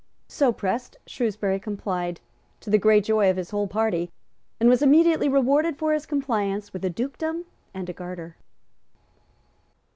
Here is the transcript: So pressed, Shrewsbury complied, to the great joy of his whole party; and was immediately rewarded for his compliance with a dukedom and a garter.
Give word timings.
So 0.27 0.51
pressed, 0.51 0.97
Shrewsbury 1.05 1.59
complied, 1.59 2.21
to 2.61 2.71
the 2.71 2.79
great 2.79 3.03
joy 3.03 3.29
of 3.29 3.37
his 3.37 3.51
whole 3.51 3.67
party; 3.67 4.09
and 4.59 4.67
was 4.67 4.81
immediately 4.81 5.29
rewarded 5.29 5.77
for 5.77 5.93
his 5.93 6.07
compliance 6.07 6.73
with 6.73 6.83
a 6.83 6.89
dukedom 6.89 7.45
and 7.71 7.87
a 7.87 7.93
garter. 7.93 8.35